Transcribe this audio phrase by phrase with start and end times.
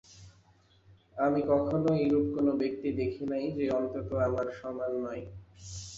[1.15, 5.23] আমি কখনও এইরূপ কোন ব্যক্তি দেখি নাই, যে অন্তত আমার সমান নয়।